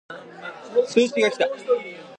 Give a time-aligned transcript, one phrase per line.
[0.87, 1.45] 通知が来た